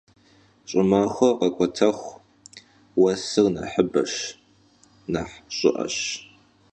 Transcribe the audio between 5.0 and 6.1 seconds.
nexh ş'ı'eş.